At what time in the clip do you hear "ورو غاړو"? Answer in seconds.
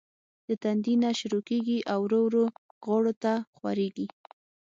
2.25-3.13